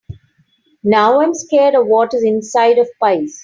[0.83, 3.35] Now, I’m scared of what is inside of pies.